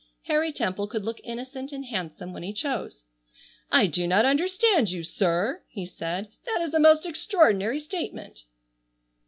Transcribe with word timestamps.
Harry 0.23 0.51
Temple 0.51 0.87
could 0.87 1.05
look 1.05 1.21
innocent 1.23 1.71
and 1.71 1.85
handsome 1.85 2.33
when 2.33 2.41
he 2.41 2.51
chose. 2.53 3.03
"I 3.71 3.85
do 3.85 4.07
not 4.07 4.25
understand 4.25 4.89
you, 4.89 5.03
sir!" 5.03 5.61
he 5.67 5.85
said. 5.85 6.29
"That 6.47 6.59
is 6.63 6.73
a 6.73 6.79
most 6.79 7.05
extraordinary 7.05 7.77
statement!" 7.79 8.45